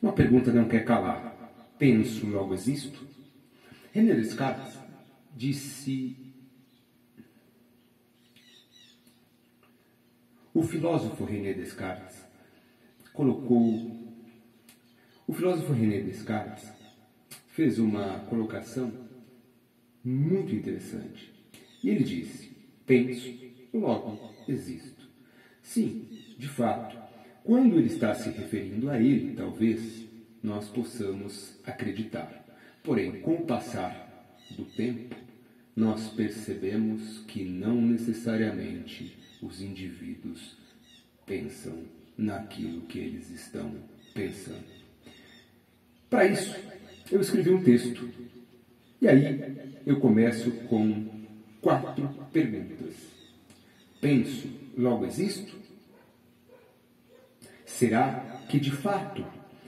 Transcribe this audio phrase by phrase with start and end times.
[0.00, 1.34] Uma pergunta não quer calar.
[1.78, 3.06] Penso, logo existo?
[3.92, 4.78] René Descartes
[5.36, 6.16] disse.
[10.54, 12.24] O filósofo René Descartes
[13.12, 14.14] colocou.
[15.26, 16.72] O filósofo René Descartes
[17.48, 18.92] fez uma colocação
[20.04, 21.32] muito interessante.
[21.82, 23.32] E ele disse: Penso,
[23.72, 25.08] logo existo.
[25.62, 26.96] Sim, de fato,
[27.48, 30.04] quando ele está se referindo a ele, talvez
[30.42, 32.44] nós possamos acreditar.
[32.84, 35.16] Porém, com o passar do tempo,
[35.74, 40.58] nós percebemos que não necessariamente os indivíduos
[41.24, 41.84] pensam
[42.18, 43.76] naquilo que eles estão
[44.12, 44.68] pensando.
[46.10, 46.54] Para isso,
[47.10, 48.10] eu escrevi um texto.
[49.00, 51.24] E aí eu começo com
[51.62, 52.94] quatro perguntas.
[54.02, 55.57] Penso, logo existo?
[57.68, 59.24] Será que de fato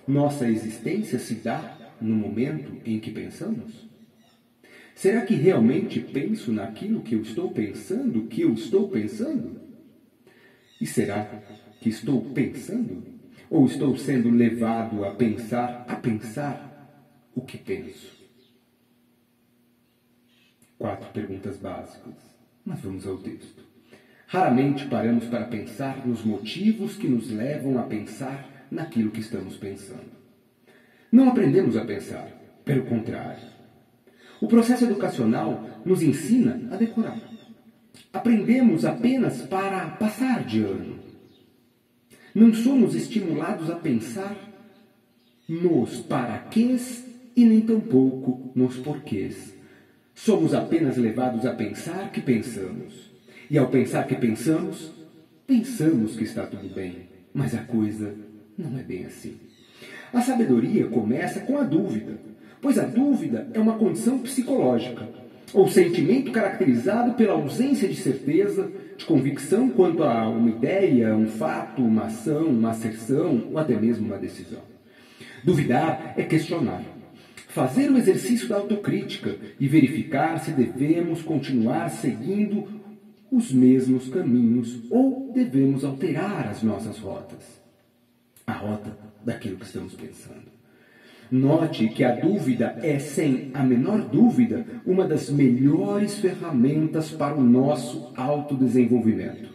[0.08, 3.88] nossa existência se dá no momento em que pensamos?
[4.94, 9.60] Será que realmente penso naquilo que eu estou pensando, que eu estou pensando?
[10.80, 11.42] E será
[11.80, 13.04] que estou pensando?
[13.48, 18.18] Ou estou sendo levado a pensar, a pensar o que penso?
[20.78, 22.14] Quatro perguntas básicas,
[22.64, 23.69] mas vamos ao texto.
[24.32, 30.06] Raramente paramos para pensar nos motivos que nos levam a pensar naquilo que estamos pensando.
[31.10, 32.28] Não aprendemos a pensar,
[32.64, 33.42] pelo contrário.
[34.40, 37.20] O processo educacional nos ensina a decorar.
[38.12, 41.00] Aprendemos apenas para passar de ano.
[42.32, 44.36] Não somos estimulados a pensar
[45.48, 49.58] nos paraquês e nem tampouco nos porquês.
[50.14, 53.09] Somos apenas levados a pensar que pensamos.
[53.50, 54.92] E ao pensar que pensamos,
[55.44, 57.08] pensamos que está tudo bem.
[57.34, 58.14] Mas a coisa
[58.56, 59.36] não é bem assim.
[60.12, 62.20] A sabedoria começa com a dúvida,
[62.62, 65.08] pois a dúvida é uma condição psicológica,
[65.52, 71.82] ou sentimento caracterizado pela ausência de certeza, de convicção quanto a uma ideia, um fato,
[71.82, 74.60] uma ação, uma asserção ou até mesmo uma decisão.
[75.42, 76.82] Duvidar é questionar.
[77.48, 82.79] Fazer o exercício da autocrítica e verificar se devemos continuar seguindo
[83.30, 87.60] os mesmos caminhos ou devemos alterar as nossas rotas.
[88.46, 90.50] A rota daquilo que estamos pensando.
[91.30, 97.42] Note que a dúvida é, sem a menor dúvida, uma das melhores ferramentas para o
[97.42, 99.48] nosso autodesenvolvimento.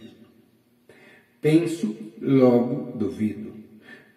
[1.42, 3.54] Penso, logo duvido.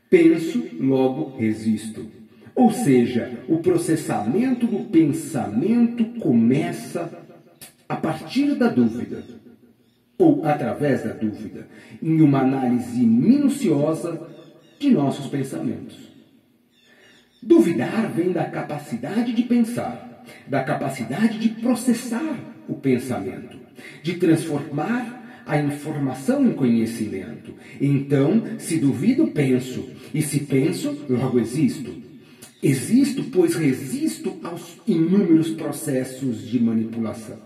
[0.08, 2.06] Penso, logo resisto.
[2.54, 7.10] Ou seja, o processamento do pensamento começa
[7.88, 9.24] a partir da dúvida,
[10.18, 11.68] ou através da dúvida,
[12.02, 14.28] em uma análise minuciosa
[14.78, 15.96] de nossos pensamentos.
[17.40, 22.36] Duvidar vem da capacidade de pensar, da capacidade de processar
[22.68, 23.56] o pensamento,
[24.02, 27.54] de transformar a informação em conhecimento.
[27.80, 31.96] Então, se duvido, penso, e se penso, logo existo.
[32.60, 37.38] Existo, pois resisto aos inúmeros processos de manipulação.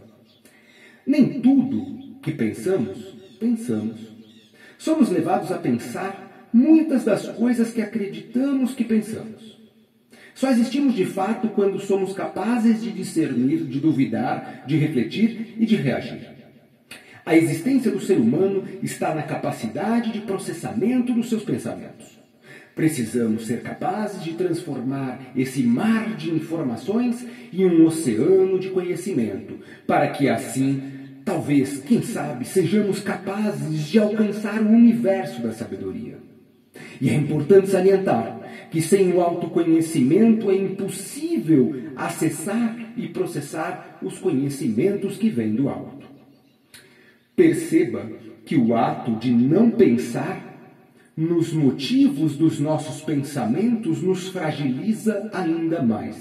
[1.06, 2.98] Nem tudo que pensamos,
[3.38, 3.98] pensamos.
[4.78, 9.58] Somos levados a pensar muitas das coisas que acreditamos que pensamos.
[10.34, 15.76] Só existimos de fato quando somos capazes de discernir, de duvidar, de refletir e de
[15.76, 16.30] reagir.
[17.24, 22.20] A existência do ser humano está na capacidade de processamento dos seus pensamentos.
[22.74, 30.08] Precisamos ser capazes de transformar esse mar de informações em um oceano de conhecimento, para
[30.08, 30.82] que assim,
[31.24, 36.18] talvez, quem sabe, sejamos capazes de alcançar o universo da sabedoria.
[37.00, 38.40] E é importante salientar
[38.70, 46.06] que sem o autoconhecimento é impossível acessar e processar os conhecimentos que vêm do alto.
[47.36, 48.10] Perceba
[48.44, 50.52] que o ato de não pensar
[51.16, 56.16] nos motivos dos nossos pensamentos nos fragiliza ainda mais.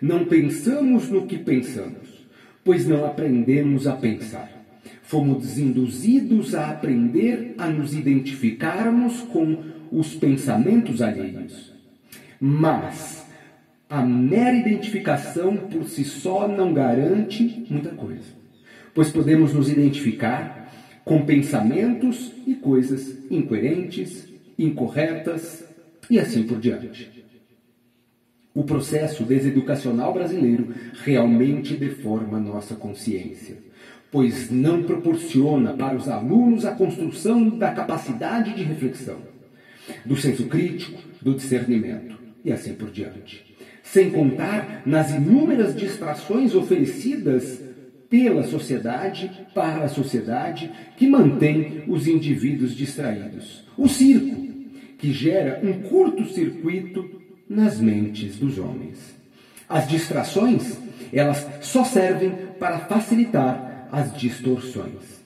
[0.00, 2.11] Não pensamos no que pensamos,
[2.64, 4.50] pois não aprendemos a pensar.
[5.02, 9.58] Fomos induzidos a aprender a nos identificarmos com
[9.90, 11.72] os pensamentos alheios.
[12.40, 13.26] Mas
[13.88, 18.24] a mera identificação por si só não garante muita coisa,
[18.94, 20.72] pois podemos nos identificar
[21.04, 24.28] com pensamentos e coisas incoerentes,
[24.58, 25.64] incorretas
[26.08, 27.21] e assim por diante.
[28.54, 33.56] O processo deseducacional brasileiro realmente deforma nossa consciência,
[34.10, 39.32] pois não proporciona para os alunos a construção da capacidade de reflexão
[40.04, 43.44] do senso crítico, do discernimento e assim por diante.
[43.82, 47.60] Sem contar nas inúmeras distrações oferecidas
[48.08, 53.64] pela sociedade para a sociedade que mantém os indivíduos distraídos.
[53.76, 54.42] O circo,
[54.98, 57.21] que gera um curto-circuito
[57.52, 58.98] nas mentes dos homens.
[59.68, 60.78] As distrações,
[61.12, 65.22] elas só servem para facilitar as distorções.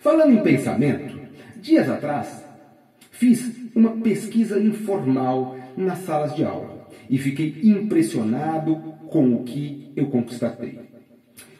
[0.00, 1.18] Falando em pensamento,
[1.56, 2.44] dias atrás
[3.10, 8.76] fiz uma pesquisa informal nas salas de aula e fiquei impressionado
[9.08, 10.78] com o que eu constatei.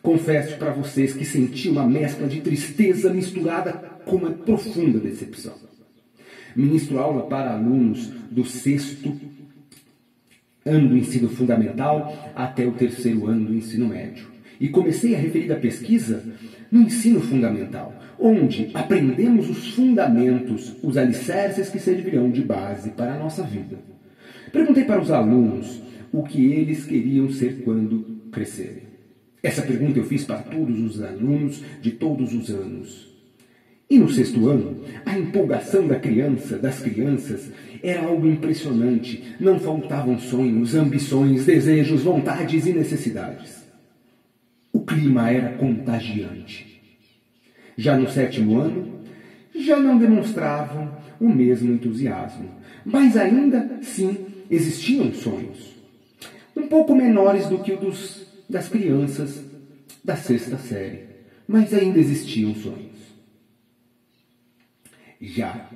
[0.03, 3.73] Confesso para vocês que senti uma mescla de tristeza misturada
[4.05, 5.55] com uma profunda decepção.
[6.55, 9.13] Ministro aula para alunos do sexto
[10.67, 14.27] ano do ensino fundamental até o terceiro ano do ensino médio.
[14.61, 16.25] E comecei a referir a pesquisa
[16.71, 23.19] no ensino fundamental, onde aprendemos os fundamentos, os alicerces que servirão de base para a
[23.19, 23.79] nossa vida.
[24.53, 25.83] Perguntei para os alunos
[26.13, 28.85] o que eles queriam ser quando crescerem.
[29.43, 33.15] Essa pergunta eu fiz para todos os alunos de todos os anos.
[33.89, 34.81] E no sexto ano,
[35.17, 37.51] a empolgação da criança, das crianças,
[37.83, 39.35] era algo impressionante.
[39.41, 43.65] Não faltavam sonhos, ambições, desejos, vontades e necessidades.
[44.73, 46.83] O clima era contagiante.
[47.77, 49.01] Já no sétimo ano,
[49.55, 52.51] já não demonstravam o mesmo entusiasmo,
[52.85, 54.19] mas ainda sim
[54.51, 55.75] existiam sonhos,
[56.55, 59.43] um pouco menores do que o dos, das crianças
[60.05, 61.05] da sexta série,
[61.49, 62.86] mas ainda existiam sonhos.
[65.27, 65.69] Já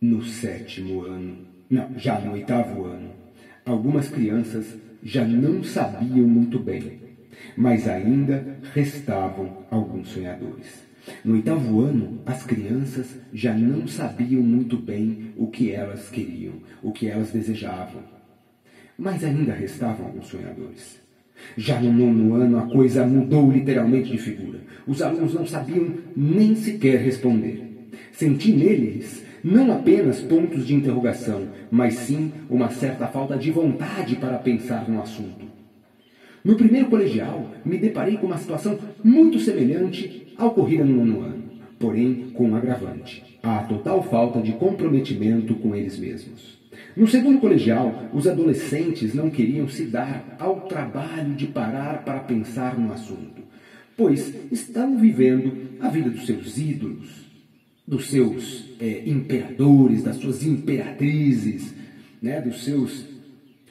[0.00, 3.10] no sétimo ano, não, já no oitavo ano,
[3.64, 7.00] algumas crianças já não sabiam muito bem,
[7.56, 10.84] mas ainda restavam alguns sonhadores.
[11.24, 16.90] No oitavo ano, as crianças já não sabiam muito bem o que elas queriam, o
[16.90, 18.02] que elas desejavam,
[18.98, 21.03] mas ainda restavam alguns sonhadores.
[21.56, 24.60] Já no nono ano, a coisa mudou literalmente de figura.
[24.86, 27.88] Os alunos não sabiam nem sequer responder.
[28.12, 34.38] Senti neles não apenas pontos de interrogação, mas sim uma certa falta de vontade para
[34.38, 35.44] pensar no assunto.
[36.42, 41.44] No primeiro colegial, me deparei com uma situação muito semelhante à ocorrida no nono ano,
[41.78, 46.58] porém com um agravante: a total falta de comprometimento com eles mesmos.
[46.96, 52.78] No segundo colegial, os adolescentes não queriam se dar ao trabalho de parar para pensar
[52.78, 53.42] no assunto,
[53.96, 57.24] pois estavam vivendo a vida dos seus ídolos,
[57.86, 61.74] dos seus é, imperadores, das suas imperatrizes,
[62.22, 63.06] né, dos seus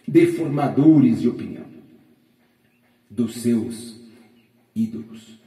[0.06, 1.66] deformadores de opinião,
[3.10, 4.02] dos seus
[4.76, 5.40] ídolos.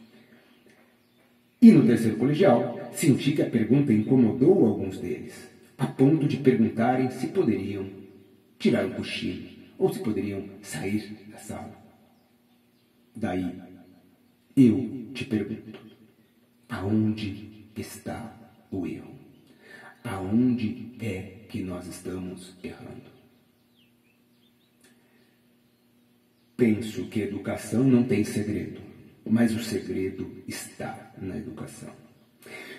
[1.61, 7.11] E no terceiro colegial, senti que a pergunta incomodou alguns deles a ponto de perguntarem
[7.11, 7.89] se poderiam
[8.59, 11.77] tirar um cochilo ou se poderiam sair da sala.
[13.15, 13.61] Daí,
[14.57, 15.79] eu te pergunto:
[16.69, 18.35] aonde está
[18.71, 19.15] o erro?
[20.03, 23.17] Aonde é que nós estamos errando?
[26.57, 28.81] Penso que educação não tem segredo,
[29.29, 32.06] mas o segredo está na educação.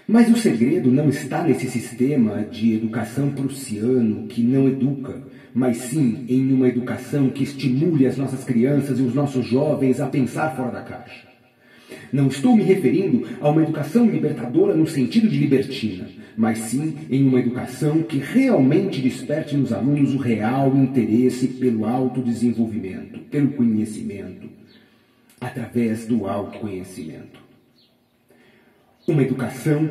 [0.07, 5.21] Mas o segredo não está nesse sistema de educação prussiano que não educa,
[5.53, 10.07] mas sim em uma educação que estimule as nossas crianças e os nossos jovens a
[10.07, 11.27] pensar fora da caixa.
[12.13, 17.27] Não estou me referindo a uma educação libertadora no sentido de libertina, mas sim em
[17.27, 24.47] uma educação que realmente desperte nos alunos o real interesse pelo autodesenvolvimento, pelo conhecimento,
[25.41, 27.46] através do autoconhecimento.
[29.09, 29.89] Uma educação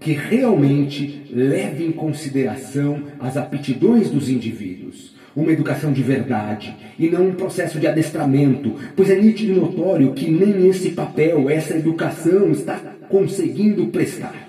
[0.00, 5.14] que realmente leve em consideração as aptidões dos indivíduos.
[5.36, 10.14] Uma educação de verdade e não um processo de adestramento, pois é nítido e notório
[10.14, 12.74] que nem esse papel, essa educação está
[13.08, 14.48] conseguindo prestar.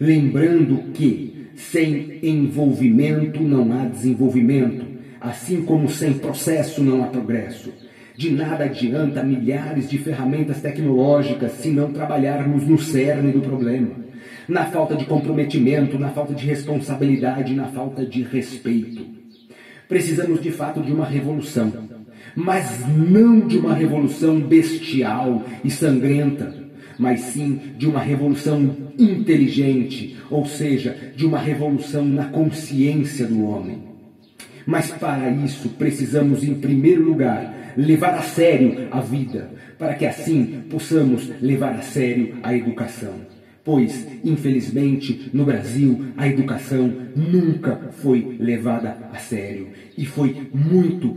[0.00, 4.86] Lembrando que sem envolvimento não há desenvolvimento,
[5.20, 7.74] assim como sem processo não há progresso.
[8.16, 13.90] De nada adianta milhares de ferramentas tecnológicas se não trabalharmos no cerne do problema.
[14.48, 19.04] Na falta de comprometimento, na falta de responsabilidade, na falta de respeito.
[19.86, 21.72] Precisamos de fato de uma revolução,
[22.34, 26.54] mas não de uma revolução bestial e sangrenta,
[26.98, 33.78] mas sim de uma revolução inteligente, ou seja, de uma revolução na consciência do homem.
[34.66, 40.62] Mas para isso precisamos, em primeiro lugar, levar a sério a vida, para que assim
[40.70, 43.14] possamos levar a sério a educação.
[43.64, 51.16] pois, infelizmente, no Brasil, a educação nunca foi levada a sério e foi muito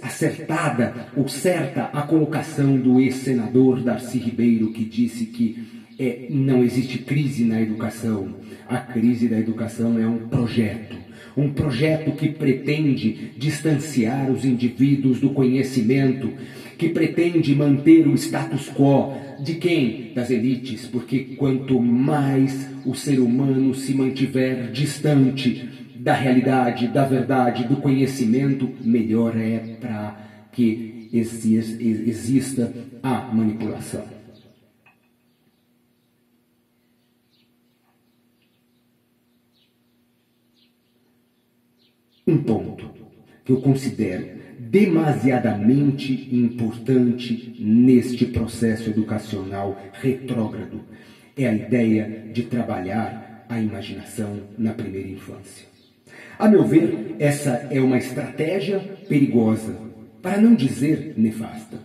[0.00, 6.98] acertada ou certa a colocação do ex-senador Darcy Ribeiro, que disse que é, não existe
[6.98, 8.36] crise na educação.
[8.68, 10.96] A crise da educação é um projeto.
[11.36, 16.32] Um projeto que pretende distanciar os indivíduos do conhecimento,
[16.76, 20.12] que pretende manter o status quo, de quem?
[20.14, 27.64] Das elites, porque quanto mais o ser humano se mantiver distante da realidade, da verdade,
[27.64, 32.72] do conhecimento, melhor é para que exista
[33.02, 34.21] a manipulação.
[42.24, 42.88] Um ponto
[43.44, 50.82] que eu considero demasiadamente importante neste processo educacional retrógrado
[51.36, 55.66] é a ideia de trabalhar a imaginação na primeira infância.
[56.38, 59.76] A meu ver, essa é uma estratégia perigosa,
[60.22, 61.80] para não dizer nefasta,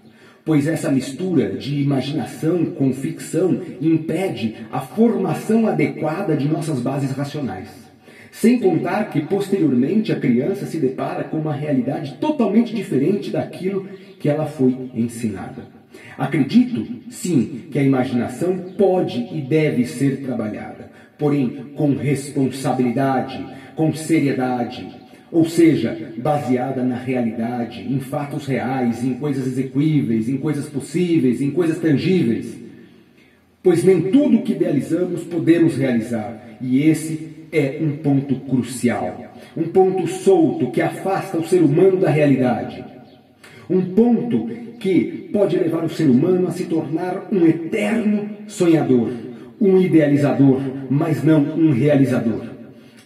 [0.45, 7.86] pois essa mistura de imaginação com ficção impede a formação adequada de nossas bases racionais.
[8.31, 13.87] Sem contar que posteriormente a criança se depara com uma realidade totalmente diferente daquilo
[14.19, 15.77] que ela foi ensinada.
[16.17, 24.87] Acredito, sim, que a imaginação pode e deve ser trabalhada, porém com responsabilidade, com seriedade,
[25.31, 31.51] ou seja, baseada na realidade, em fatos reais, em coisas execuíveis, em coisas possíveis, em
[31.51, 32.55] coisas tangíveis.
[33.61, 40.07] Pois nem tudo que idealizamos podemos realizar, e esse é um ponto crucial, um ponto
[40.07, 42.83] solto que afasta o ser humano da realidade.
[43.69, 44.47] Um ponto
[44.79, 49.11] que pode levar o ser humano a se tornar um eterno sonhador,
[49.59, 52.45] um idealizador, mas não um realizador.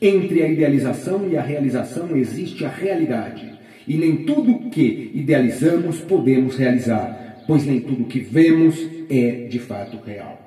[0.02, 3.52] Entre a idealização e a realização existe a realidade.
[3.88, 8.80] E nem tudo que idealizamos podemos realizar, pois nem tudo que vemos
[9.10, 10.40] é de fato real.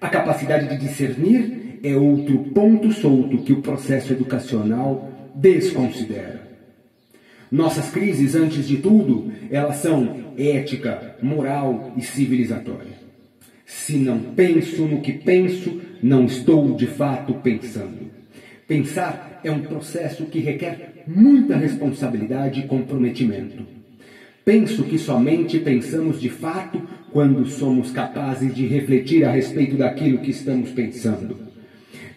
[0.00, 6.48] A capacidade de discernir é outro ponto solto que o processo educacional desconsidera.
[7.52, 12.94] Nossas crises, antes de tudo, elas são ética, moral e civilizatória.
[13.66, 18.10] Se não penso no que penso, não estou de fato pensando.
[18.66, 23.62] Pensar é um processo que requer muita responsabilidade e comprometimento.
[24.42, 26.80] Penso que somente pensamos de fato
[27.12, 31.53] quando somos capazes de refletir a respeito daquilo que estamos pensando.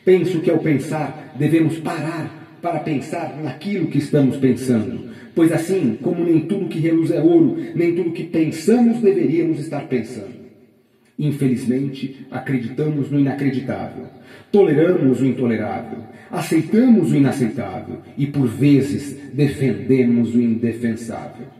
[0.07, 6.23] Penso que ao pensar devemos parar para pensar naquilo que estamos pensando, pois assim como
[6.23, 10.47] nem tudo que reluz é ouro, nem tudo que pensamos deveríamos estar pensando.
[11.19, 14.05] Infelizmente, acreditamos no inacreditável,
[14.49, 15.99] toleramos o intolerável,
[16.31, 21.56] aceitamos o inaceitável e, por vezes, defendemos o indefensável.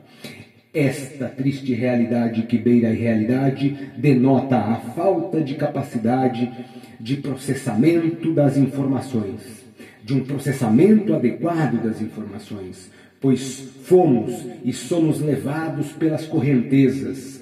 [0.77, 6.53] Esta triste realidade que beira a irrealidade denota a falta de capacidade
[7.00, 9.65] de processamento das informações,
[10.03, 17.41] de um processamento adequado das informações, pois fomos e somos levados pelas correntezas.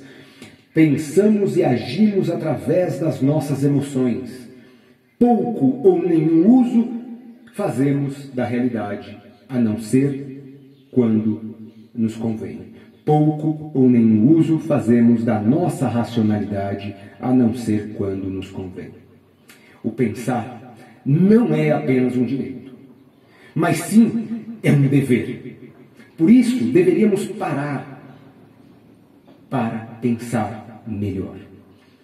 [0.73, 4.47] Pensamos e agimos através das nossas emoções.
[5.19, 6.89] Pouco ou nenhum uso
[7.53, 9.17] fazemos da realidade,
[9.49, 11.53] a não ser quando
[11.93, 12.75] nos convém.
[13.05, 18.89] Pouco ou nenhum uso fazemos da nossa racionalidade, a não ser quando nos convém.
[19.83, 22.73] O pensar não é apenas um direito,
[23.53, 24.27] mas sim
[24.63, 25.71] é um dever.
[26.17, 27.95] Por isso, deveríamos parar
[29.49, 31.35] para pensar melhor.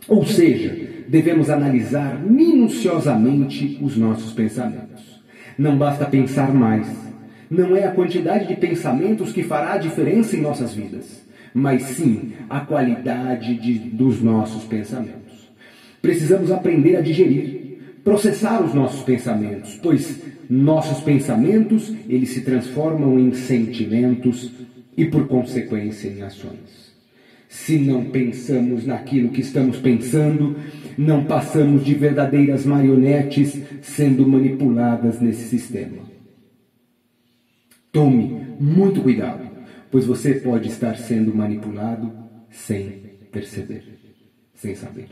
[0.08, 5.22] Ou seja, devemos analisar minuciosamente os nossos pensamentos.
[5.58, 7.11] Não basta pensar mais.
[7.51, 11.22] Não é a quantidade de pensamentos que fará a diferença em nossas vidas,
[11.53, 15.51] mas sim a qualidade de, dos nossos pensamentos.
[16.01, 17.62] Precisamos aprender a digerir
[18.05, 24.51] processar os nossos pensamentos, pois nossos pensamentos, eles se transformam em sentimentos
[24.98, 26.91] e por consequência em ações.
[27.48, 30.55] Se não pensamos naquilo que estamos pensando,
[30.98, 36.11] não passamos de verdadeiras marionetes sendo manipuladas nesse sistema.
[37.92, 39.50] Tome muito cuidado,
[39.90, 42.12] pois você pode estar sendo manipulado
[42.50, 43.84] sem perceber,
[44.54, 45.10] sem saber.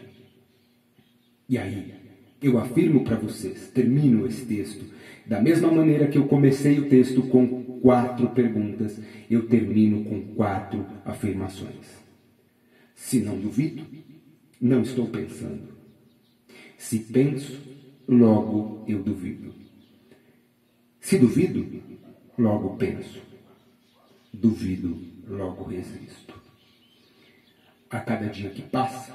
[1.48, 1.94] E aí,
[2.42, 4.86] eu afirmo para vocês, termino esse texto,
[5.26, 10.86] da mesma maneira que eu comecei o texto com quatro perguntas, eu termino com quatro
[11.06, 12.00] afirmações.
[12.96, 13.86] Se não duvido,
[14.60, 15.70] não estou pensando.
[16.78, 17.60] Se penso,
[18.08, 19.54] logo eu duvido.
[21.00, 21.66] Se duvido,
[22.40, 23.22] logo penso.
[24.34, 26.34] Duvido, logo resisto.
[27.90, 29.14] A cada dia que passa,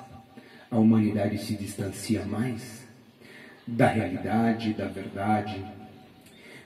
[0.70, 2.84] a humanidade se distancia mais
[3.66, 5.64] da realidade, da verdade.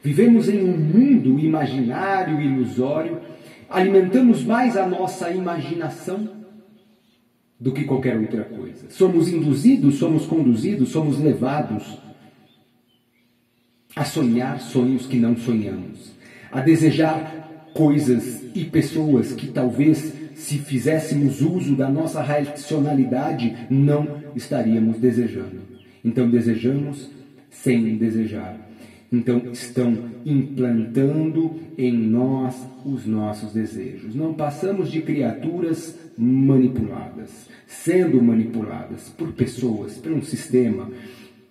[0.02, 3.20] Vivemos em um mundo imaginário, ilusório,
[3.68, 6.36] alimentamos mais a nossa imaginação
[7.60, 8.90] do que qualquer outra coisa.
[8.90, 11.98] Somos induzidos, somos conduzidos, somos levados
[13.94, 16.12] a sonhar sonhos que não sonhamos,
[16.50, 24.98] a desejar coisas e pessoas que talvez, se fizéssemos uso da nossa racionalidade, não estaríamos
[24.98, 25.60] desejando.
[26.04, 27.10] Então desejamos
[27.50, 28.68] sem desejar.
[29.10, 34.14] Então estão implantando em nós os nossos desejos.
[34.14, 40.90] Não passamos de criaturas manipuladas, sendo manipuladas por pessoas, por um sistema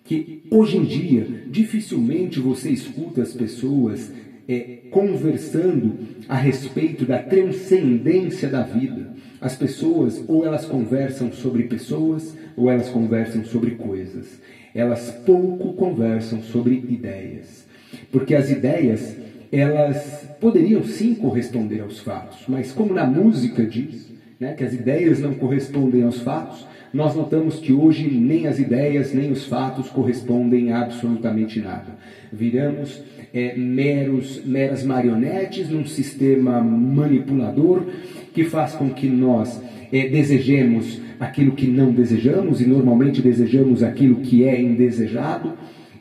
[0.04, 4.10] que hoje em dia dificilmente você escuta as pessoas
[4.48, 9.12] é, conversando a respeito da transcendência da vida.
[9.40, 14.40] As pessoas ou elas conversam sobre pessoas ou elas conversam sobre coisas.
[14.74, 17.66] Elas pouco conversam sobre ideias.
[18.10, 19.16] Porque as ideias,
[19.52, 25.20] elas poderiam sim corresponder aos fatos, mas como na música diz, né, que as ideias
[25.20, 30.72] não correspondem aos fatos, nós notamos que hoje nem as ideias nem os fatos correspondem
[30.72, 31.96] a absolutamente nada.
[32.32, 33.02] Viramos
[33.32, 37.86] é, meros, meras marionetes num sistema manipulador
[38.32, 39.60] que faz com que nós
[39.92, 45.52] é, desejemos aquilo que não desejamos e normalmente desejamos aquilo que é indesejado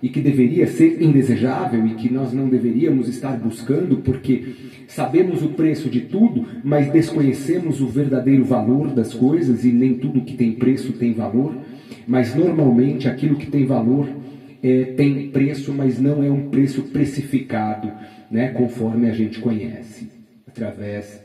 [0.01, 4.53] e que deveria ser indesejável e que nós não deveríamos estar buscando porque
[4.87, 10.21] sabemos o preço de tudo, mas desconhecemos o verdadeiro valor das coisas e nem tudo
[10.21, 11.55] que tem preço tem valor.
[12.07, 14.07] Mas normalmente aquilo que tem valor
[14.61, 17.91] é, tem preço, mas não é um preço precificado,
[18.29, 20.09] né, conforme a gente conhece,
[20.47, 21.21] através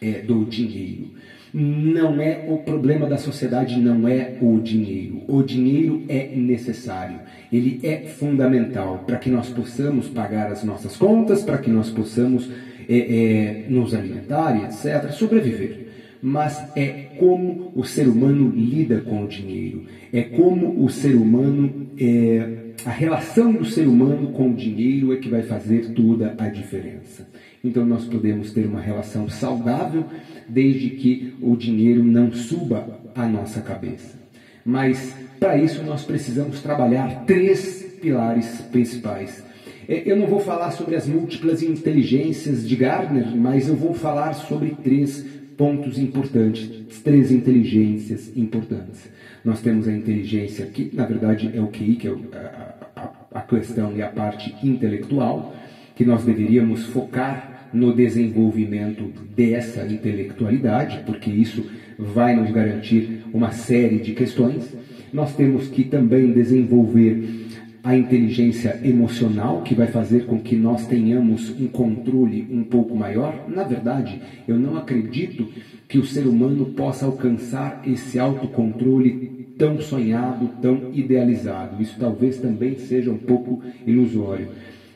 [0.00, 1.10] é, do dinheiro.
[1.52, 5.22] Não é o problema da sociedade, não é o dinheiro.
[5.26, 7.18] O dinheiro é necessário,
[7.52, 12.48] ele é fundamental para que nós possamos pagar as nossas contas, para que nós possamos
[12.88, 15.86] é, é, nos alimentar e etc., sobreviver.
[16.22, 21.88] Mas é como o ser humano lida com o dinheiro, é como o ser humano,
[21.98, 26.48] é, a relação do ser humano com o dinheiro é que vai fazer toda a
[26.48, 27.28] diferença.
[27.62, 30.04] Então nós podemos ter uma relação saudável
[30.48, 34.18] desde que o dinheiro não suba a nossa cabeça.
[34.64, 39.42] Mas para isso nós precisamos trabalhar três pilares principais.
[39.88, 44.32] É, eu não vou falar sobre as múltiplas inteligências de Gardner, mas eu vou falar
[44.34, 45.26] sobre três
[45.60, 46.70] pontos importantes,
[47.04, 49.10] três inteligências importantes.
[49.44, 53.42] Nós temos a inteligência que, na verdade, é o QI, que é a, a, a
[53.42, 55.54] questão e a parte intelectual,
[55.94, 63.98] que nós deveríamos focar no desenvolvimento dessa intelectualidade, porque isso vai nos garantir uma série
[63.98, 64.74] de questões.
[65.12, 67.49] Nós temos que também desenvolver
[67.82, 73.48] a inteligência emocional, que vai fazer com que nós tenhamos um controle um pouco maior.
[73.48, 75.48] Na verdade, eu não acredito
[75.88, 81.82] que o ser humano possa alcançar esse autocontrole tão sonhado, tão idealizado.
[81.82, 84.48] Isso talvez também seja um pouco ilusório.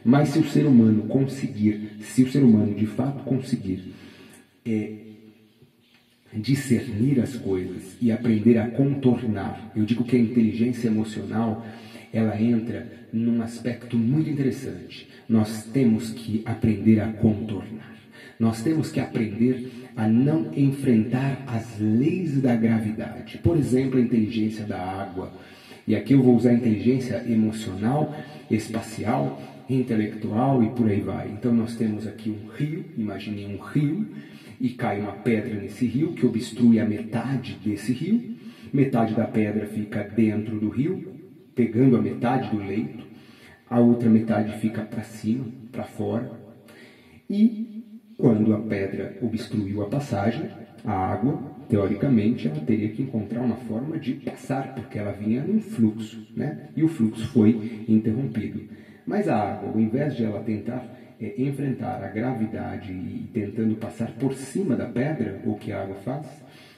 [0.04, 3.94] Mas se o ser humano conseguir, se o ser humano de fato conseguir
[4.66, 4.92] é,
[6.34, 11.64] discernir as coisas e aprender a contornar, eu digo que a inteligência emocional
[12.14, 15.08] ela entra num aspecto muito interessante.
[15.28, 17.94] Nós temos que aprender a contornar.
[18.38, 23.38] Nós temos que aprender a não enfrentar as leis da gravidade.
[23.38, 25.32] Por exemplo, a inteligência da água.
[25.86, 28.14] E aqui eu vou usar inteligência emocional,
[28.50, 31.28] espacial, intelectual e por aí vai.
[31.28, 34.06] Então nós temos aqui um rio, imagine um rio,
[34.60, 38.34] e cai uma pedra nesse rio que obstrui a metade desse rio.
[38.72, 41.13] Metade da pedra fica dentro do rio,
[41.54, 43.04] pegando a metade do leito,
[43.68, 46.30] a outra metade fica para cima, para fora.
[47.28, 47.84] E
[48.16, 50.48] quando a pedra obstruiu a passagem,
[50.84, 55.60] a água, teoricamente, ela teria que encontrar uma forma de passar, porque ela vinha num
[55.60, 56.68] fluxo, né?
[56.76, 58.68] E o fluxo foi interrompido.
[59.06, 60.86] Mas a água, ao invés de ela tentar
[61.20, 65.96] é, enfrentar a gravidade e tentando passar por cima da pedra, o que a água
[65.96, 66.26] faz?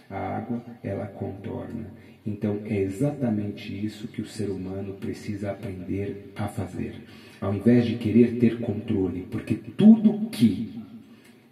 [0.09, 1.87] A água, ela contorna.
[2.27, 6.95] Então é exatamente isso que o ser humano precisa aprender a fazer.
[7.41, 10.75] Ao invés de querer ter controle, porque tudo que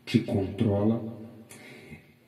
[0.05, 1.15] te controla,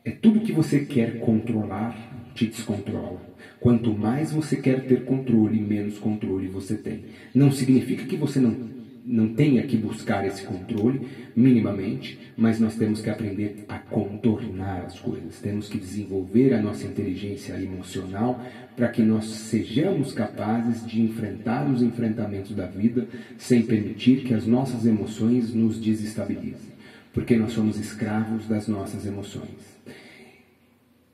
[0.05, 3.21] é tudo que você quer controlar, te descontrola.
[3.59, 7.07] Quanto mais você quer ter controle, menos controle você tem.
[7.35, 8.76] Não significa que você não
[9.07, 14.99] não tenha que buscar esse controle minimamente, mas nós temos que aprender a contornar as
[14.99, 15.41] coisas.
[15.41, 21.83] Temos que desenvolver a nossa inteligência emocional para que nós sejamos capazes de enfrentar os
[21.83, 23.07] enfrentamentos da vida
[23.39, 26.73] sem permitir que as nossas emoções nos desestabilizem,
[27.15, 29.77] porque nós somos escravos das nossas emoções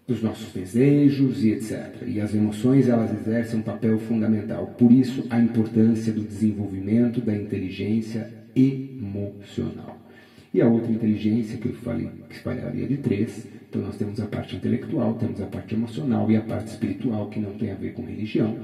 [0.07, 2.03] dos nossos desejos e etc.
[2.07, 4.67] E as emoções elas exercem um papel fundamental.
[4.79, 9.99] Por isso a importância do desenvolvimento da inteligência emocional.
[10.53, 13.47] E a outra inteligência que eu falei que espalharia de três.
[13.69, 17.41] Então nós temos a parte intelectual, temos a parte emocional e a parte espiritual que
[17.41, 18.59] não tem a ver com religião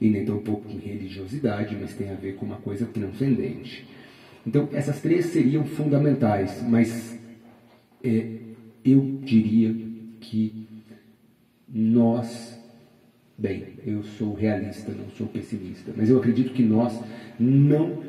[0.00, 3.84] e nem tão pouco com religiosidade, mas tem a ver com uma coisa transcendente.
[4.46, 7.18] Então essas três seriam fundamentais, mas
[8.04, 8.26] é,
[8.84, 9.74] eu diria
[10.20, 10.63] que
[11.74, 12.56] nós,
[13.36, 16.96] bem, eu sou realista, não sou pessimista, mas eu acredito que nós
[17.36, 18.04] não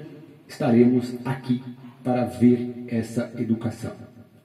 [0.48, 1.64] estaremos aqui
[2.04, 3.96] para ver essa educação,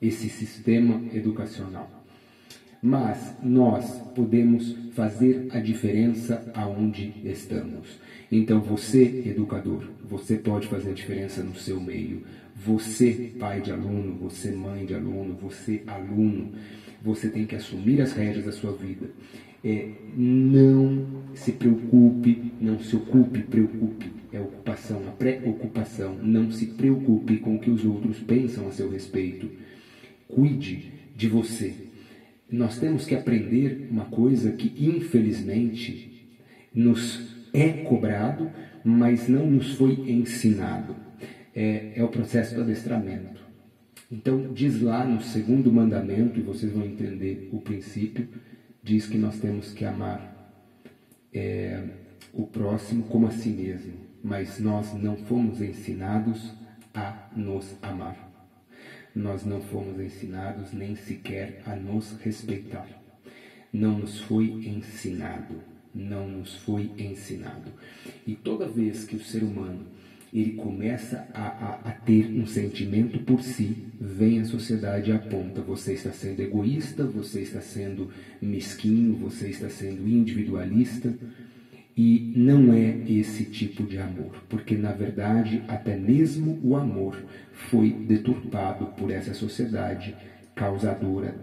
[0.01, 1.87] esse sistema educacional.
[2.81, 7.99] Mas nós podemos fazer a diferença aonde estamos.
[8.31, 12.23] Então você, educador, você pode fazer a diferença no seu meio.
[12.63, 16.51] Você, pai de aluno, você, mãe de aluno, você, aluno,
[17.01, 19.09] você tem que assumir as rédeas da sua vida.
[19.63, 24.11] É, não se preocupe, não se ocupe, preocupe.
[24.31, 26.15] É ocupação, a preocupação.
[26.21, 29.49] Não se preocupe com o que os outros pensam a seu respeito.
[30.27, 31.73] Cuide de você.
[32.49, 36.27] Nós temos que aprender uma coisa que, infelizmente,
[36.73, 38.51] nos é cobrado,
[38.83, 40.95] mas não nos foi ensinado.
[41.53, 43.41] É, é o processo do adestramento.
[44.11, 48.27] Então, diz lá no segundo mandamento, e vocês vão entender o princípio,
[48.83, 50.31] diz que nós temos que amar
[51.33, 51.81] é,
[52.33, 56.53] o próximo como a si mesmo, mas nós não fomos ensinados
[56.93, 58.29] a nos amar.
[59.15, 62.87] Nós não fomos ensinados nem sequer a nos respeitar.
[63.71, 65.55] Não nos foi ensinado.
[65.93, 67.71] Não nos foi ensinado.
[68.25, 69.85] E toda vez que o ser humano
[70.33, 75.61] ele começa a, a, a, ter um sentimento por si, vem a sociedade e aponta:
[75.61, 78.09] você está sendo egoísta, você está sendo
[78.41, 81.13] mesquinho, você está sendo individualista.
[81.97, 87.21] E não é esse tipo de amor, porque na verdade até mesmo o amor
[87.69, 90.15] foi deturpado por essa sociedade
[90.55, 91.35] causadora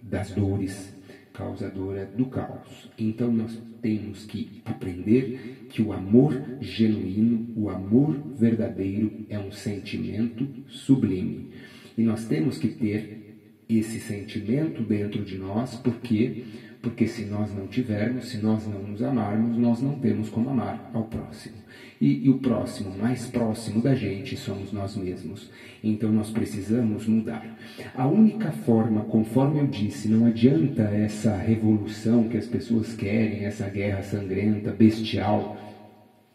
[0.00, 0.95] das dores,
[1.36, 2.90] causadora do caos.
[2.98, 10.48] Então nós temos que aprender que o amor genuíno, o amor verdadeiro é um sentimento
[10.68, 11.50] sublime.
[11.96, 16.44] E nós temos que ter esse sentimento dentro de nós, porque
[16.86, 20.88] porque se nós não tivermos, se nós não nos amarmos, nós não temos como amar
[20.94, 21.56] ao próximo.
[22.00, 25.50] E, e, o próximo, mais próximo da gente, somos nós mesmos.
[25.82, 27.58] Então nós precisamos mudar.
[27.92, 33.68] A única forma, conforme eu disse, não adianta essa revolução que as pessoas querem, essa
[33.68, 35.56] guerra sangrenta, bestial.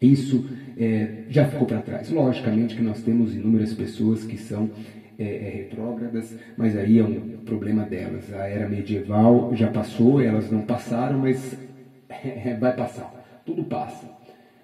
[0.02, 2.10] Isso é, já ficou para trás.
[2.10, 4.70] Logicamente que nós temos inúmeras pessoas que são
[5.18, 8.32] é, é, retrógradas, mas aí é um problema delas.
[8.32, 11.56] A era medieval já passou, elas não passaram, mas
[12.08, 13.42] é, vai passar.
[13.44, 14.10] Tudo passa.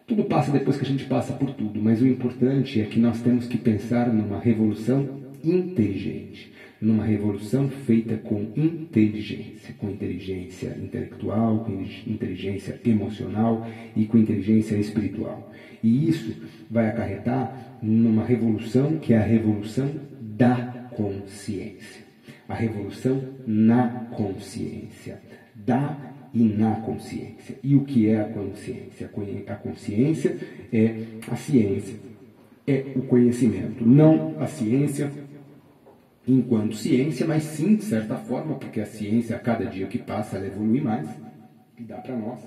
[0.07, 3.21] Tudo passa depois que a gente passa por tudo, mas o importante é que nós
[3.21, 5.07] temos que pensar numa revolução
[5.45, 14.77] inteligente, numa revolução feita com inteligência, com inteligência intelectual, com inteligência emocional e com inteligência
[14.77, 15.53] espiritual.
[15.83, 19.91] E isso vai acarretar numa revolução que é a revolução
[20.39, 22.07] da consciência.
[22.49, 25.21] A revolução na consciência.
[25.55, 25.99] Da
[26.33, 27.57] e na consciência.
[27.63, 29.11] E o que é a consciência?
[29.49, 30.37] A consciência
[30.73, 31.99] é a ciência,
[32.67, 33.85] é o conhecimento.
[33.85, 35.11] Não a ciência
[36.27, 40.37] enquanto ciência, mas sim, de certa forma, porque a ciência, a cada dia que passa,
[40.37, 41.09] ela evolui mais,
[41.79, 42.39] e dá para nós,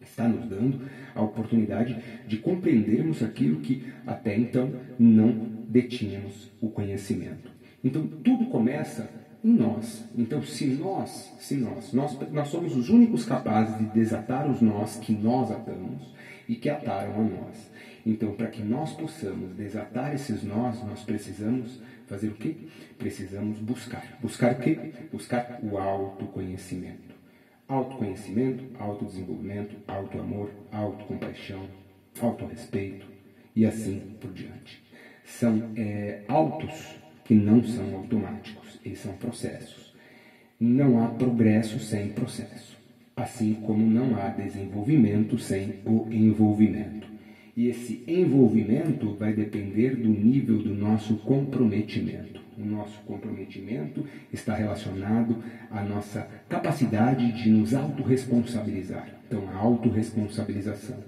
[0.00, 0.82] está nos dando
[1.14, 7.50] a oportunidade de compreendermos aquilo que até então não detínhamos o conhecimento.
[7.82, 9.08] Então tudo começa
[9.44, 10.04] em nós.
[10.16, 14.96] Então se nós, se nós, nós, nós somos os únicos capazes de desatar os nós
[14.96, 16.14] que nós atamos
[16.48, 17.70] e que ataram a nós.
[18.04, 22.56] Então para que nós possamos desatar esses nós, nós precisamos fazer o quê?
[22.98, 24.18] Precisamos buscar.
[24.20, 24.92] Buscar o quê?
[25.12, 27.14] Buscar o autoconhecimento.
[27.68, 31.68] Autoconhecimento, autodesenvolvimento, autoamor, autocompaixão,
[32.20, 33.06] autorrespeito
[33.56, 34.85] e assim por diante
[35.26, 39.92] são é, autos que não são automáticos, eles são processos.
[40.58, 42.76] Não há progresso sem processo.
[43.16, 47.06] assim como não há desenvolvimento sem o envolvimento.
[47.56, 52.42] E esse envolvimento vai depender do nível do nosso comprometimento.
[52.58, 59.08] O nosso comprometimento está relacionado à nossa capacidade de nos autorresponsabilizar.
[59.26, 60.98] Então, a autorresponsabilização.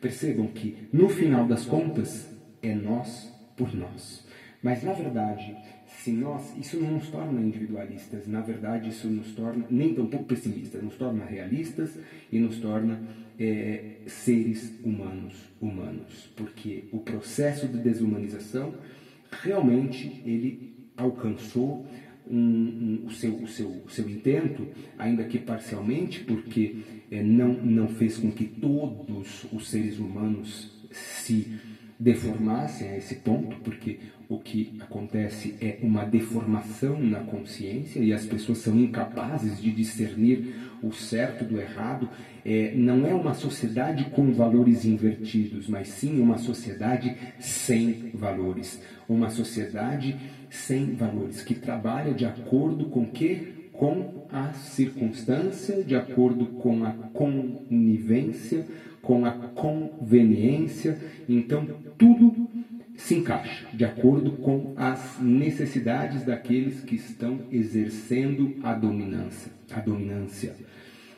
[0.00, 2.28] Percebam que, no final das contas,
[2.60, 4.24] é nós por nós.
[4.62, 5.54] Mas, na verdade,
[5.86, 10.24] se nós, isso não nos torna individualistas, na verdade, isso nos torna nem tão pouco
[10.24, 11.98] pessimistas, nos torna realistas
[12.32, 13.02] e nos torna
[13.38, 18.74] é, seres humanos, humanos, porque o processo de desumanização
[19.42, 21.86] realmente ele alcançou
[22.26, 24.66] um, um, o, seu, o, seu, o seu intento,
[24.98, 26.76] ainda que parcialmente, porque
[27.10, 31.58] é, não, não fez com que todos os seres humanos se
[32.04, 38.26] deformassem a esse ponto, porque o que acontece é uma deformação na consciência e as
[38.26, 42.10] pessoas são incapazes de discernir o certo do errado.
[42.44, 48.82] É, não é uma sociedade com valores invertidos, mas sim uma sociedade sem valores.
[49.08, 50.14] Uma sociedade
[50.50, 53.70] sem valores, que trabalha de acordo com que?
[53.72, 58.66] Com a circunstância, de acordo com a conivência,
[59.04, 60.98] com a conveniência.
[61.28, 62.48] Então, tudo
[62.96, 69.52] se encaixa de acordo com as necessidades daqueles que estão exercendo a dominância.
[69.70, 70.54] A dominância.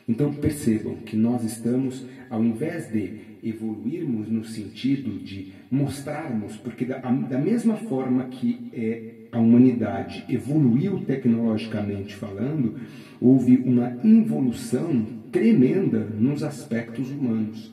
[0.07, 6.97] Então percebam que nós estamos, ao invés de evoluirmos no sentido de mostrarmos, porque da,
[6.97, 12.79] da mesma forma que é, a humanidade evoluiu tecnologicamente falando,
[13.19, 17.71] houve uma involução tremenda nos aspectos humanos.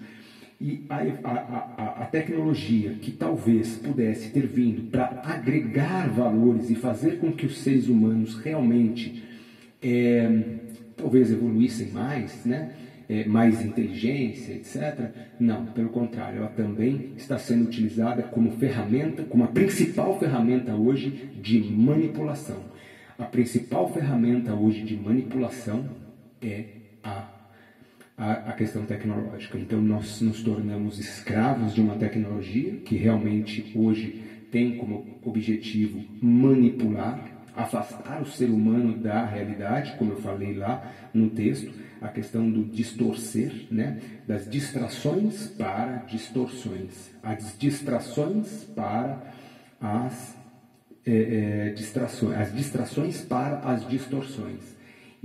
[0.60, 6.74] E a, a, a, a tecnologia que talvez pudesse ter vindo para agregar valores e
[6.74, 9.22] fazer com que os seres humanos realmente
[9.82, 10.42] é,
[10.96, 12.72] talvez evoluíssem mais, né?
[13.06, 15.10] É, mais inteligência, etc.
[15.38, 21.10] Não, pelo contrário, ela também está sendo utilizada como ferramenta, como a principal ferramenta hoje
[21.42, 22.64] de manipulação.
[23.18, 25.84] A principal ferramenta hoje de manipulação
[26.40, 26.64] é
[27.02, 27.33] a
[28.16, 29.58] a, a, questão tecnológica.
[29.58, 37.28] Então, nós nos tornamos escravos de uma tecnologia que realmente hoje tem como objetivo manipular,
[37.56, 42.64] afastar o ser humano da realidade, como eu falei lá no texto, a questão do
[42.64, 43.98] distorcer, né?
[44.26, 49.22] das distrações para distorções, as distrações para
[49.80, 50.36] as
[51.06, 54.73] é, é, distrações, as distrações para as distorções.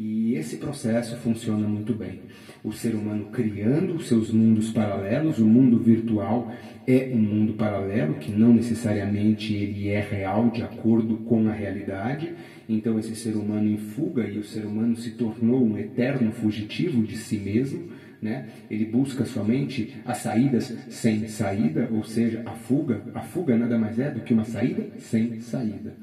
[0.01, 2.21] E esse processo funciona muito bem.
[2.63, 6.53] O ser humano criando seus mundos paralelos, o mundo virtual
[6.87, 12.33] é um mundo paralelo que não necessariamente ele é real de acordo com a realidade.
[12.69, 17.03] Então esse ser humano em fuga e o ser humano se tornou um eterno fugitivo
[17.03, 17.89] de si mesmo.
[18.21, 18.47] Né?
[18.71, 23.03] Ele busca somente as saídas sem saída, ou seja, a fuga.
[23.13, 25.93] A fuga nada mais é do que uma saída sem saída.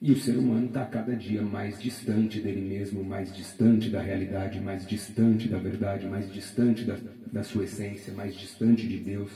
[0.00, 4.60] E o ser humano está cada dia mais distante dele mesmo, mais distante da realidade,
[4.60, 6.96] mais distante da verdade, mais distante da,
[7.32, 9.30] da sua essência, mais distante de Deus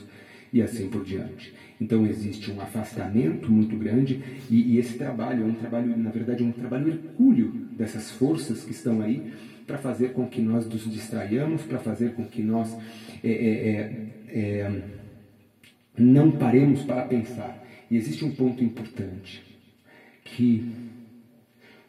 [0.53, 1.51] e assim por diante.
[1.79, 4.21] Então existe um afastamento muito grande
[4.51, 8.63] e, e esse trabalho é um trabalho, na verdade, é um trabalho hercúleo dessas forças
[8.63, 9.33] que estão aí
[9.65, 12.71] para fazer com que nós nos distraiamos, para fazer com que nós
[13.23, 14.81] é, é, é, é
[15.97, 17.65] não paremos para pensar.
[17.89, 19.50] E existe um ponto importante
[20.23, 20.71] que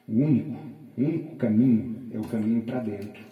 [0.09, 0.59] o único,
[0.97, 3.23] único caminho é o caminho para dentro.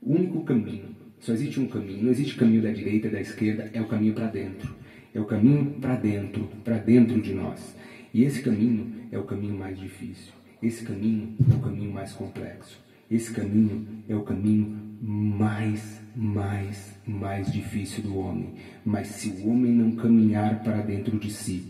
[0.00, 0.94] O único caminho.
[1.20, 2.02] Só existe um caminho.
[2.04, 3.70] Não existe caminho da direita, da esquerda.
[3.72, 4.74] É o caminho para dentro.
[5.14, 7.76] É o caminho para dentro, para dentro de nós.
[8.12, 10.32] E esse caminho é o caminho mais difícil.
[10.62, 12.82] Esse caminho é o caminho mais complexo.
[13.10, 18.54] Esse caminho é o caminho mais, mais, mais difícil do homem.
[18.84, 21.64] Mas se o homem não caminhar para dentro de si,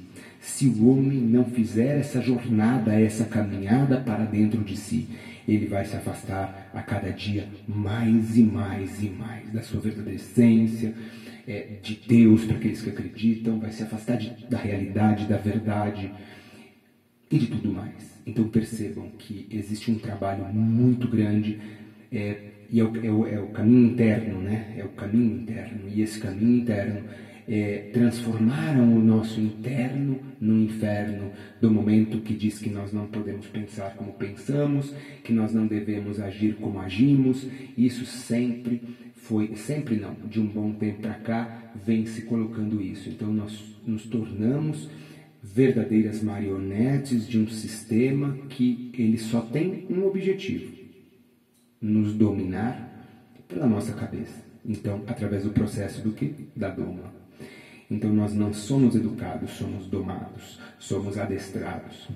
[0.44, 5.08] se o homem não fizer essa jornada, essa caminhada para dentro de si,
[5.48, 10.16] ele vai se afastar a cada dia mais e mais e mais da sua verdadeira
[10.16, 10.94] essência,
[11.48, 16.12] é, de Deus para aqueles que acreditam, vai se afastar de, da realidade, da verdade
[17.30, 18.20] e de tudo mais.
[18.26, 21.58] Então percebam que existe um trabalho muito grande
[22.12, 22.36] é,
[22.70, 24.74] e é o, é, o, é o caminho interno, né?
[24.76, 27.02] É o caminho interno e esse caminho interno
[27.48, 31.30] é, transformaram o nosso interno no inferno,
[31.60, 36.20] do momento que diz que nós não podemos pensar como pensamos, que nós não devemos
[36.20, 37.46] agir como agimos.
[37.76, 38.82] Isso sempre
[39.14, 43.08] foi, sempre não, de um bom tempo para cá, vem se colocando isso.
[43.08, 44.88] Então nós nos tornamos
[45.42, 50.72] verdadeiras marionetes de um sistema que ele só tem um objetivo:
[51.80, 52.90] nos dominar
[53.46, 54.42] pela nossa cabeça.
[54.64, 56.34] Então, através do processo do que?
[56.56, 57.13] Da doma.
[57.90, 62.08] Então, nós não somos educados, somos domados, somos adestrados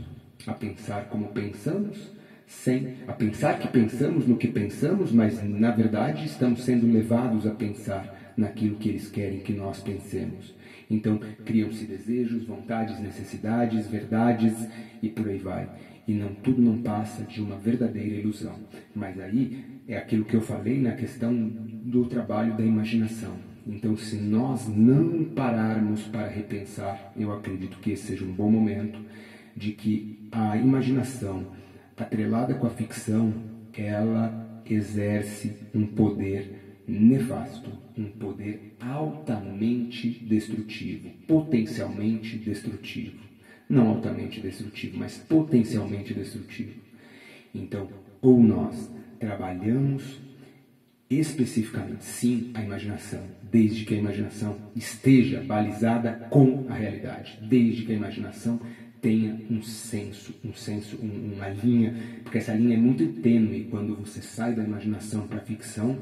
[0.47, 2.11] a pensar como pensamos,
[2.47, 7.51] sem a pensar que pensamos no que pensamos, mas na verdade estamos sendo levados a
[7.51, 10.55] pensar naquilo que eles querem que nós pensemos.
[10.91, 14.55] Então, criam-se desejos, vontades, necessidades, verdades
[15.03, 15.69] e por aí vai.
[16.07, 18.55] E não tudo não passa de uma verdadeira ilusão.
[18.95, 23.37] Mas aí é aquilo que eu falei na questão do trabalho da imaginação.
[23.69, 28.99] Então, se nós não pararmos para repensar, eu acredito que esse seja um bom momento
[29.55, 31.47] de que a imaginação
[31.95, 33.35] atrelada com a ficção,
[33.77, 43.19] ela exerce um poder nefasto, um poder altamente destrutivo, potencialmente destrutivo.
[43.69, 46.81] Não altamente destrutivo, mas potencialmente destrutivo.
[47.55, 47.89] Então,
[48.23, 50.19] ou nós trabalhamos
[51.11, 57.93] especificamente, sim, a imaginação, desde que a imaginação esteja balizada com a realidade, desde que
[57.93, 58.61] a imaginação
[59.01, 64.21] tenha um senso, um senso, uma linha, porque essa linha é muito tênue quando você
[64.21, 65.99] sai da imaginação para a ficção,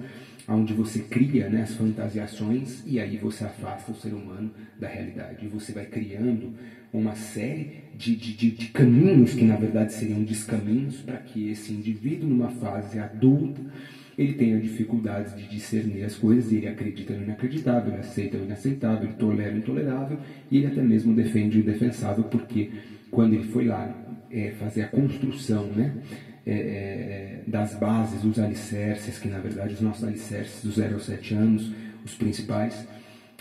[0.49, 5.45] onde você cria né, as fantasiações e aí você afasta o ser humano da realidade.
[5.45, 6.55] E você vai criando
[6.93, 11.73] uma série de, de, de, de caminhos que na verdade seriam descaminhos para que esse
[11.73, 13.61] indivíduo, numa fase adulta,
[14.19, 19.05] ele tenha dificuldades de discernir as coisas, ele acredita no inacreditável, ele aceita o inaceitável,
[19.05, 20.19] ele tolera o intolerável
[20.51, 22.71] e ele até mesmo defende o indefensável, porque
[23.11, 23.95] quando ele foi lá
[24.31, 25.95] é, fazer a construção né,
[26.47, 31.05] é, é, das bases, os alicerces, que na verdade os nossos alicerces dos 0 aos
[31.05, 31.73] 7 anos,
[32.05, 32.87] os principais,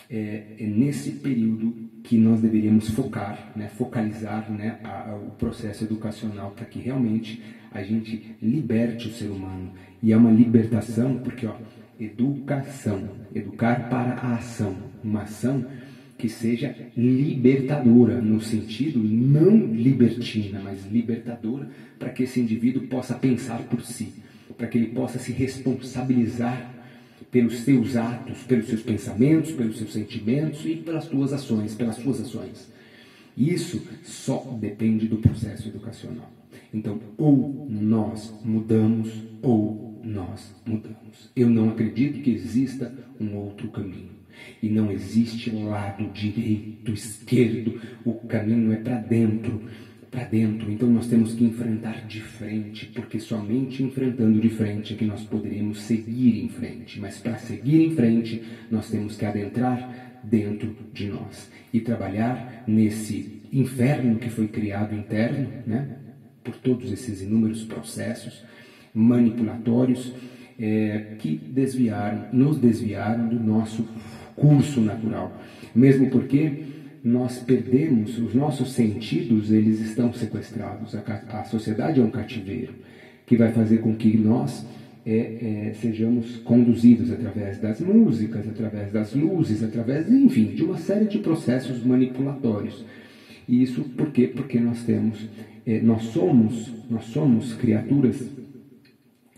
[0.09, 5.83] é, é, nesse período que nós deveríamos focar, né, focalizar né, a, a, o processo
[5.83, 7.41] educacional para que realmente
[7.75, 9.73] a gente liberte o ser humano.
[10.01, 11.55] E é uma libertação, porque ó,
[11.99, 15.65] educação, educar para a ação, uma ação
[16.17, 23.59] que seja libertadora, no sentido não libertina, mas libertadora, para que esse indivíduo possa pensar
[23.63, 24.13] por si,
[24.57, 26.73] para que ele possa se responsabilizar
[27.29, 32.21] pelos seus atos, pelos seus pensamentos, pelos seus sentimentos e pelas suas ações, pelas suas
[32.21, 32.69] ações.
[33.37, 36.31] Isso só depende do processo educacional.
[36.73, 41.31] Então, ou nós mudamos ou nós mudamos.
[41.35, 44.15] Eu não acredito que exista um outro caminho.
[44.61, 47.79] E não existe lado direito, esquerdo.
[48.03, 49.61] O caminho é para dentro
[50.15, 50.71] para dentro.
[50.71, 55.23] Então nós temos que enfrentar de frente, porque somente enfrentando de frente é que nós
[55.25, 56.99] poderemos seguir em frente.
[56.99, 58.41] Mas para seguir em frente,
[58.71, 65.49] nós temos que adentrar dentro de nós e trabalhar nesse inferno que foi criado interno,
[65.67, 65.97] né?
[66.45, 68.41] Por todos esses inúmeros processos
[68.93, 70.13] manipulatórios
[70.57, 73.85] é, que desviaram, nos desviaram do nosso
[74.35, 75.41] curso natural.
[75.75, 76.63] Mesmo porque
[77.03, 80.95] nós perdemos, os nossos sentidos, eles estão sequestrados.
[80.95, 82.73] A, a sociedade é um cativeiro
[83.25, 84.65] que vai fazer com que nós
[85.05, 91.05] é, é, sejamos conduzidos através das músicas, através das luzes, através, enfim, de uma série
[91.05, 92.83] de processos manipulatórios.
[93.47, 94.27] E isso por quê?
[94.27, 95.27] Porque nós temos,
[95.65, 98.29] é, nós somos, nós somos criaturas,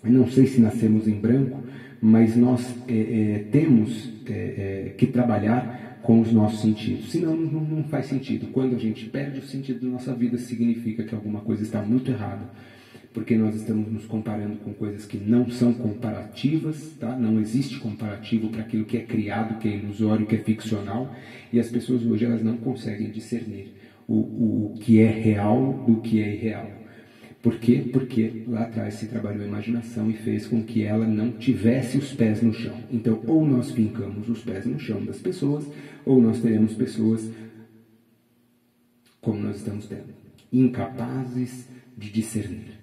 [0.04, 1.62] não sei se nascemos em branco,
[2.02, 7.12] mas nós é, é, temos é, que trabalhar com os nossos sentidos.
[7.12, 8.48] Senão, não, não faz sentido.
[8.54, 12.12] Quando a gente perde o sentido da nossa vida, significa que alguma coisa está muito
[12.12, 12.50] errada.
[13.14, 17.18] Porque nós estamos nos comparando com coisas que não são comparativas, tá?
[17.18, 21.14] não existe comparativo para aquilo que é criado, que é ilusório, que é ficcional,
[21.52, 23.74] e as pessoas hoje elas não conseguem discernir
[24.08, 26.78] o, o, o que é real do que é irreal.
[27.42, 27.86] Por quê?
[27.94, 32.14] Porque lá atrás se trabalhou a imaginação e fez com que ela não tivesse os
[32.14, 32.76] pés no chão.
[32.92, 35.66] Então, ou nós fincamos os pés no chão das pessoas,
[36.06, 37.30] ou nós teremos pessoas
[39.22, 40.14] como nós estamos tendo,
[40.52, 42.80] incapazes de discernir,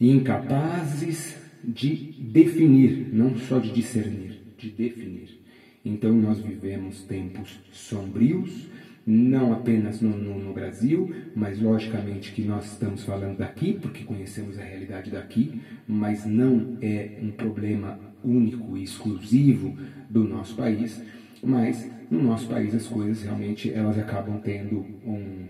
[0.00, 5.40] incapazes de definir, não só de discernir, de definir.
[5.84, 8.68] Então, nós vivemos tempos sombrios
[9.10, 14.58] não apenas no, no, no, Brasil, mas logicamente que nós estamos falando daqui, porque conhecemos
[14.58, 19.76] a realidade daqui, mas não é um problema único e exclusivo
[20.08, 21.02] do nosso país,
[21.42, 25.48] mas no nosso país as coisas realmente elas acabam tendo um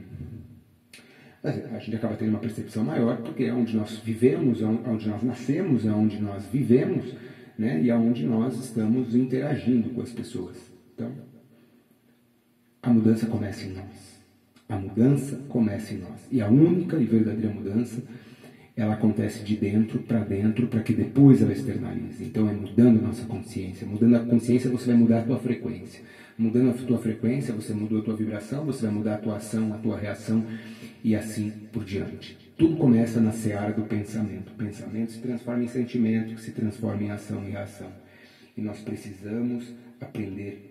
[1.43, 5.23] a gente acaba tendo uma percepção maior porque é onde nós vivemos, é onde nós
[5.23, 7.15] nascemos, é onde nós vivemos,
[7.59, 7.81] né?
[7.83, 10.59] E é onde nós estamos interagindo com as pessoas.
[10.95, 11.11] Então,
[12.83, 14.21] a mudança começa em nós.
[14.69, 16.21] A mudança começa em nós.
[16.31, 18.03] E a única e verdadeira mudança,
[18.77, 22.25] ela acontece de dentro para dentro para que depois ela externalize.
[22.25, 23.87] Então é mudando a nossa consciência.
[23.87, 26.03] Mudando a consciência, você vai mudar a tua frequência.
[26.39, 29.75] Mudando a tua frequência, você mudou a tua vibração, você vai mudar a tua ação,
[29.75, 30.43] a tua reação
[31.05, 32.39] e assim por diante.
[32.57, 34.53] Tudo começa na seara do pensamento.
[34.53, 37.89] O pensamento se transforma em sentimento, que se transforma em ação e reação.
[38.57, 39.67] E nós precisamos
[40.01, 40.70] aprender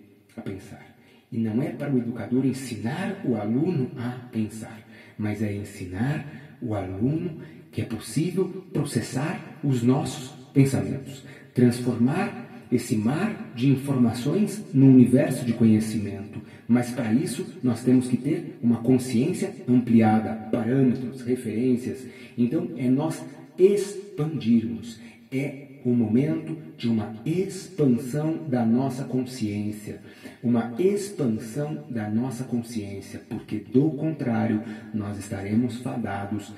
[1.40, 4.80] não é para o educador ensinar o aluno a pensar,
[5.18, 7.38] mas é ensinar o aluno
[7.72, 11.24] que é possível processar os nossos pensamentos,
[11.54, 16.40] transformar esse mar de informações no universo de conhecimento.
[16.68, 22.06] Mas para isso nós temos que ter uma consciência ampliada, parâmetros, referências.
[22.38, 23.24] Então é nós
[23.58, 25.00] expandirmos.
[25.32, 30.00] É o momento de uma expansão da nossa consciência,
[30.42, 34.62] uma expansão da nossa consciência, porque do contrário
[34.92, 36.52] nós estaremos fadados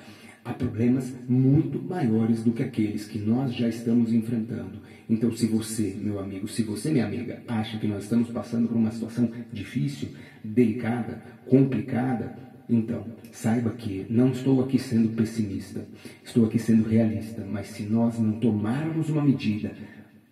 [0.45, 4.81] a problemas muito maiores do que aqueles que nós já estamos enfrentando.
[5.09, 8.77] Então, se você, meu amigo, se você, minha amiga, acha que nós estamos passando por
[8.77, 10.09] uma situação difícil,
[10.43, 12.37] delicada, complicada,
[12.75, 15.85] então, saiba que não estou aqui sendo pessimista,
[16.25, 19.73] estou aqui sendo realista, mas se nós não tomarmos uma medida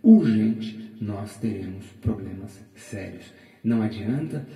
[0.02, 3.32] urgente, nós teremos problemas sérios.
[3.62, 4.46] Não adianta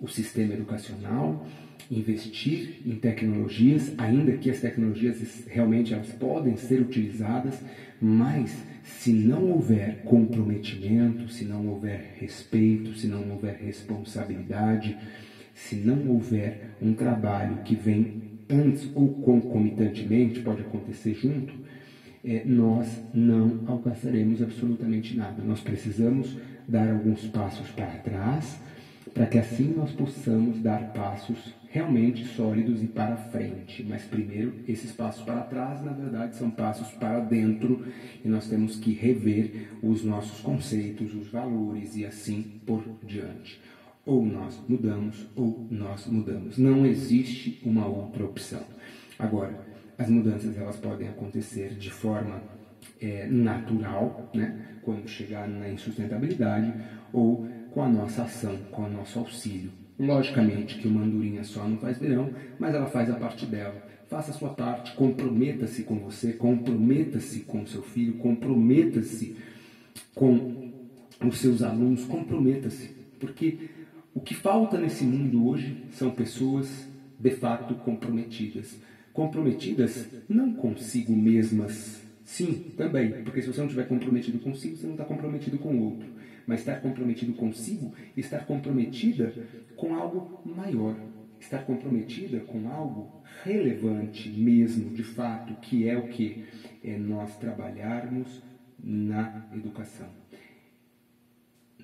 [0.00, 1.46] o sistema educacional
[1.90, 7.60] investir em tecnologias, ainda que as tecnologias realmente elas podem ser utilizadas,
[8.00, 14.96] mas se não houver comprometimento, se não houver respeito, se não houver responsabilidade,
[15.54, 21.52] se não houver um trabalho que vem antes ou concomitantemente, pode acontecer junto,
[22.24, 25.42] é, nós não alcançaremos absolutamente nada.
[25.42, 26.36] Nós precisamos
[26.68, 28.60] dar alguns passos para trás,
[29.12, 33.84] para que assim nós possamos dar passos realmente sólidos e para frente.
[33.88, 37.84] Mas primeiro, esses passos para trás, na verdade, são passos para dentro
[38.24, 43.58] e nós temos que rever os nossos conceitos, os valores e assim por diante.
[44.04, 46.58] Ou nós mudamos ou nós mudamos.
[46.58, 48.62] Não existe uma outra opção.
[49.18, 49.64] Agora,
[49.96, 52.42] as mudanças elas podem acontecer de forma
[53.00, 54.72] é, natural, né?
[54.82, 56.72] quando chegar na insustentabilidade,
[57.12, 59.70] ou com a nossa ação, com o nosso auxílio.
[59.98, 63.80] Logicamente que uma andorinha só não faz verão, mas ela faz a parte dela.
[64.08, 69.36] Faça a sua parte, comprometa-se com você, comprometa-se com seu filho, comprometa-se
[70.14, 70.72] com
[71.24, 72.90] os seus alunos, comprometa-se.
[73.18, 73.70] Porque
[74.14, 76.88] o que falta nesse mundo hoje são pessoas
[77.18, 78.78] de fato comprometidas.
[79.12, 84.94] Comprometidas não consigo mesmas, sim, também, porque se você não estiver comprometido consigo, você não
[84.94, 86.12] está comprometido com o outro
[86.46, 89.32] mas estar comprometido consigo, estar comprometida
[89.76, 90.96] com algo maior,
[91.40, 96.44] estar comprometida com algo relevante mesmo, de fato, que é o que
[96.82, 98.42] é nós trabalharmos
[98.82, 100.08] na educação.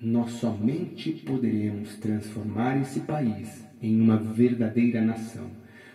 [0.01, 5.51] Nós somente poderemos transformar esse país em uma verdadeira nação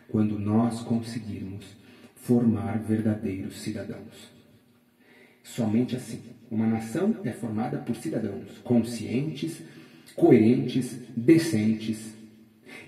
[0.08, 1.64] quando nós conseguirmos
[2.14, 4.30] formar verdadeiros cidadãos.
[5.42, 6.20] Somente assim.
[6.50, 9.62] Uma nação é formada por cidadãos conscientes,
[10.14, 12.14] coerentes, decentes.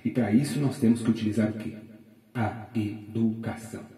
[0.05, 1.75] E para isso nós temos que utilizar o quê?
[2.35, 3.95] A educação.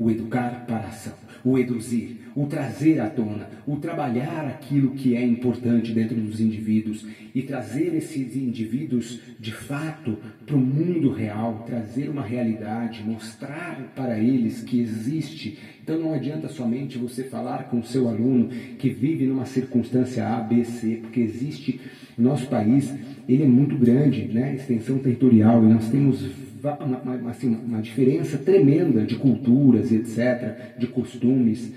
[0.00, 1.12] O educar para a ação,
[1.44, 7.06] o eduzir, o trazer à tona, o trabalhar aquilo que é importante dentro dos indivíduos
[7.34, 14.18] e trazer esses indivíduos de fato para o mundo real, trazer uma realidade, mostrar para
[14.18, 15.58] eles que existe
[15.90, 18.48] então não adianta somente você falar com o seu aluno
[18.78, 21.80] que vive numa circunstância A, B, C, porque existe,
[22.16, 22.94] nosso país,
[23.28, 24.54] ele é muito grande, né?
[24.54, 26.24] extensão territorial, e nós temos
[26.62, 31.72] uma, uma, assim, uma diferença tremenda de culturas, etc., de costumes,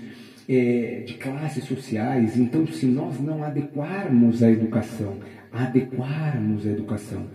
[0.48, 2.36] é, de classes sociais.
[2.36, 5.16] Então, se nós não adequarmos a educação,
[5.52, 7.26] adequarmos a educação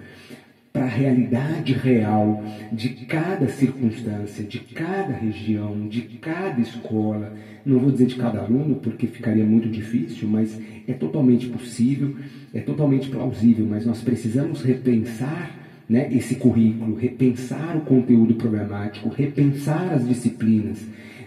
[0.72, 7.34] para a realidade real de cada circunstância, de cada região, de cada escola.
[7.66, 12.16] Não vou dizer de cada aluno, porque ficaria muito difícil, mas é totalmente possível,
[12.54, 15.59] é totalmente plausível, mas nós precisamos repensar
[15.90, 20.78] né, esse currículo, repensar o conteúdo programático, repensar as disciplinas,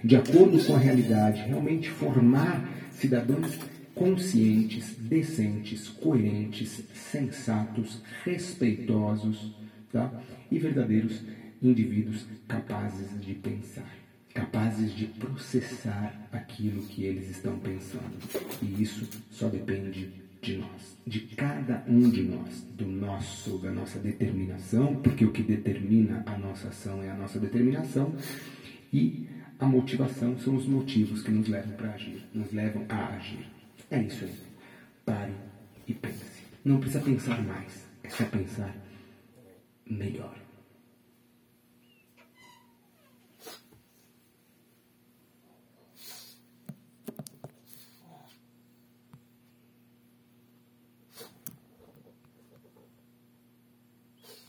[0.05, 3.59] de acordo com a realidade, realmente formar cidadãos
[3.95, 9.53] conscientes, decentes, coerentes, sensatos, respeitosos
[9.93, 10.13] tá?
[10.51, 11.23] e verdadeiros
[11.61, 13.95] indivíduos capazes de pensar,
[14.33, 18.17] capazes de processar aquilo que eles estão pensando.
[18.63, 24.01] E isso só depende de nós, de cada um de nós, do nosso, da nossa
[24.01, 28.13] determinação, porque o que determina a nossa ação é a nossa determinação
[28.93, 29.29] e
[29.61, 33.47] a motivação, são os motivos que nos levam para agir, nos levam a agir.
[33.89, 34.35] É isso aí.
[35.07, 35.33] Pare
[35.87, 36.43] e pense.
[36.65, 38.75] Não precisa pensar mais, é só pensar
[39.89, 40.42] melhor.